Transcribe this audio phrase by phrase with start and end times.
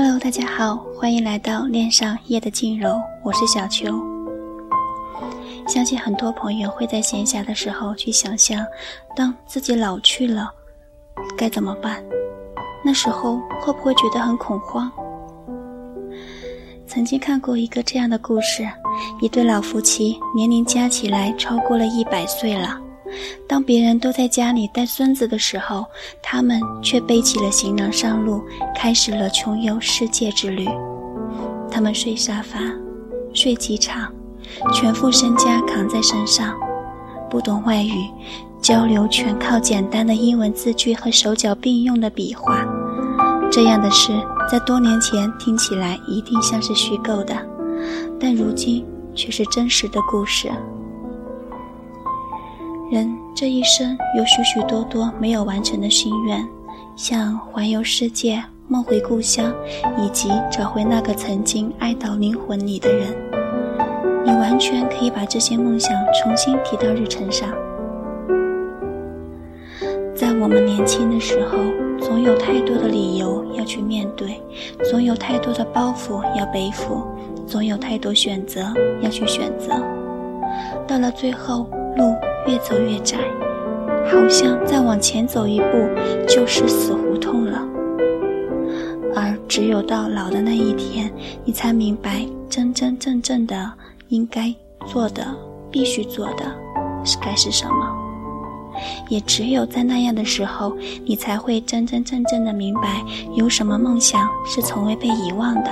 [0.00, 4.00] Hello，大家好，欢迎来到恋上夜的静柔，我是小秋。
[5.66, 8.64] 相信很多朋友会在闲暇的时候去想象，
[9.16, 10.52] 当自己老去了，
[11.36, 12.00] 该怎么办？
[12.84, 14.88] 那时候会不会觉得很恐慌？
[16.86, 18.68] 曾经看过一个这样的故事：
[19.20, 22.80] 一对老夫妻年龄加起来超过了一百岁了。
[23.46, 25.84] 当别人都在家里带孙子的时候，
[26.22, 28.42] 他们却背起了行囊上路，
[28.74, 30.68] 开始了穷游世界之旅。
[31.70, 32.58] 他们睡沙发，
[33.34, 34.12] 睡机场，
[34.72, 36.54] 全副身家扛在身上，
[37.30, 38.08] 不懂外语，
[38.60, 42.64] 交流全靠简单的英文字句和手脚并用的笔画。
[43.50, 44.12] 这样的事
[44.50, 47.34] 在多年前听起来一定像是虚构的，
[48.20, 50.50] 但如今却是真实的故事。
[52.90, 56.42] 人这一生有许许多多没有完成的心愿，
[56.96, 59.54] 像环游世界、梦回故乡，
[59.98, 63.14] 以及找回那个曾经爱到灵魂里的人。
[64.24, 67.50] 你完全可以把这些梦想重新提到日程上。
[70.14, 71.58] 在我们年轻的时候，
[72.00, 74.40] 总有太多的理由要去面对，
[74.90, 77.02] 总有太多的包袱要背负，
[77.46, 78.72] 总有太多选择
[79.02, 79.74] 要去选择。
[80.86, 82.14] 到了最后，路。
[82.48, 83.18] 越走越窄，
[84.10, 85.66] 好像再往前走一步
[86.26, 87.62] 就是死胡同了。
[89.14, 91.12] 而只有到老的那一天，
[91.44, 93.70] 你才明白真真正正的
[94.08, 94.54] 应该
[94.86, 95.26] 做的、
[95.70, 96.44] 必须做的
[97.04, 97.94] 是该是什么。
[99.10, 103.02] 也只有在那样的时候，你才会真真正正的明白，
[103.34, 105.70] 有什么梦想是从未被遗忘的，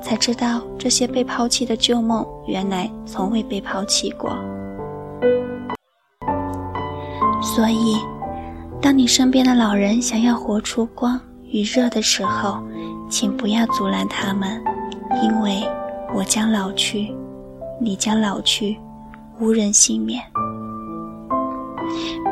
[0.00, 4.36] 才知道这些被抛弃的旧梦，原来从未被抛弃过。
[7.40, 7.96] 所以，
[8.80, 12.58] 当你身边的老人想要活出光与热的时候，
[13.08, 14.62] 请不要阻拦他们，
[15.22, 15.62] 因为
[16.14, 17.14] 我将老去，
[17.80, 18.76] 你将老去，
[19.40, 20.22] 无人幸免。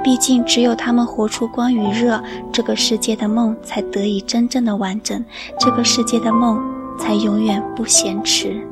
[0.05, 5.25] 毕竟，只有他们活出光与热，这个世界的梦才得以真正的完整，
[5.59, 6.61] 这个世界的梦
[6.99, 8.67] 才永远不嫌迟。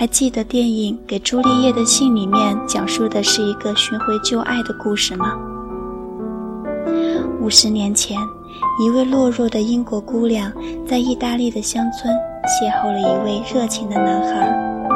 [0.00, 5.38] 还记得电影《给朱丽叶的信》里面讲述的是一个寻回旧爱的故事吗？
[7.38, 8.16] 五十年前，
[8.82, 10.50] 一位落弱的英国姑娘
[10.86, 12.10] 在意大利的乡村
[12.46, 14.88] 邂逅了一位热情的男孩，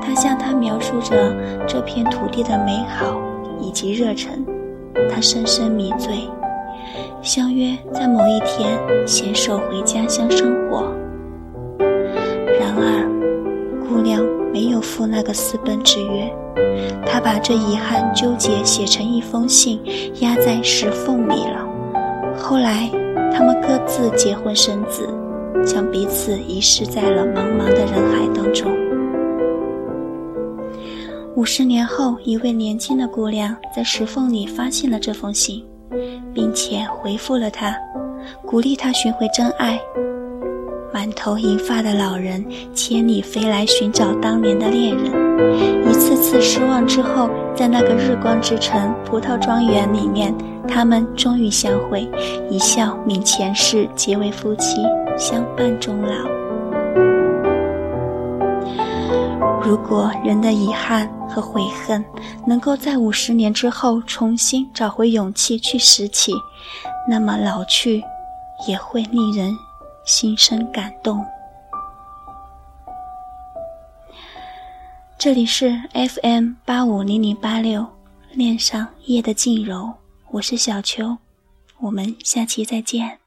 [0.00, 1.36] 他向她描述着
[1.68, 3.20] 这片土地的美好
[3.60, 4.42] 以及热忱，
[5.10, 6.26] 他深深迷醉，
[7.20, 10.90] 相约在某一天携手回家乡生活。
[12.58, 13.11] 然而。
[14.52, 16.30] 没有赴那个私奔之约，
[17.06, 19.80] 他把这遗憾纠结写成一封信，
[20.20, 21.66] 压在石缝里了。
[22.36, 22.90] 后来，
[23.32, 25.08] 他们各自结婚生子，
[25.64, 28.70] 将彼此遗失在了茫茫的人海当中。
[31.34, 35.64] 五十年后，一位年轻的姑娘在石缝里发现了这封信，
[36.34, 37.74] 并且回复了他，
[38.46, 39.80] 鼓励他寻回真爱。
[40.92, 42.44] 满头银发的老人
[42.74, 50.34] 千里飞来寻找当年的恋人，一次次失望之后，在那个日光之城葡萄庄园里面，
[50.68, 52.06] 他们终于相会，
[52.50, 54.76] 一笑泯前世，结为夫妻，
[55.16, 56.14] 相伴终老。
[59.64, 62.04] 如果人的遗憾和悔恨
[62.46, 66.32] 能够在五十年之后重新找回勇气去拾起，
[67.08, 68.02] 那么老去
[68.68, 69.50] 也会令人。
[70.04, 71.24] 心生感动。
[75.18, 77.86] 这里是 FM 八五零零八六，
[78.32, 79.94] 恋上夜的静柔，
[80.30, 81.16] 我是小秋，
[81.78, 83.21] 我们下期再见。